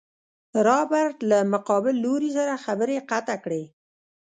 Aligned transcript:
رابرټ 0.67 1.17
له 1.29 1.37
مقابل 1.53 1.95
لوري 2.05 2.29
سره 2.37 2.55
خبرې 2.65 2.97
قطع 3.09 3.37
کړې. 3.43 3.63